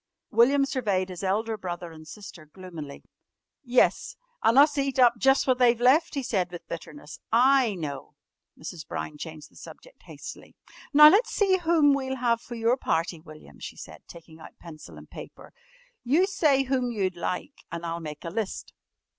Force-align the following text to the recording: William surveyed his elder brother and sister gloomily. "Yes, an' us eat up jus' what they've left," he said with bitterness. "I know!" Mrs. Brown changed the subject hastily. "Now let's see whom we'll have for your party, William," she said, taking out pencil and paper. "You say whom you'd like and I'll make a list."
William 0.31 0.65
surveyed 0.65 1.09
his 1.09 1.23
elder 1.23 1.55
brother 1.59 1.91
and 1.91 2.07
sister 2.07 2.47
gloomily. 2.47 3.03
"Yes, 3.63 4.15
an' 4.43 4.57
us 4.57 4.75
eat 4.79 4.97
up 4.97 5.13
jus' 5.19 5.45
what 5.45 5.59
they've 5.59 5.79
left," 5.79 6.15
he 6.15 6.23
said 6.23 6.49
with 6.49 6.67
bitterness. 6.67 7.19
"I 7.31 7.75
know!" 7.75 8.15
Mrs. 8.57 8.87
Brown 8.87 9.19
changed 9.19 9.51
the 9.51 9.55
subject 9.55 10.01
hastily. 10.01 10.55
"Now 10.91 11.09
let's 11.09 11.29
see 11.29 11.57
whom 11.57 11.93
we'll 11.93 12.15
have 12.15 12.41
for 12.41 12.55
your 12.55 12.77
party, 12.77 13.19
William," 13.19 13.59
she 13.59 13.75
said, 13.77 14.01
taking 14.07 14.39
out 14.39 14.57
pencil 14.57 14.97
and 14.97 15.07
paper. 15.07 15.53
"You 16.03 16.25
say 16.25 16.63
whom 16.63 16.89
you'd 16.91 17.15
like 17.15 17.63
and 17.71 17.85
I'll 17.85 17.99
make 17.99 18.25
a 18.25 18.31
list." 18.31 18.73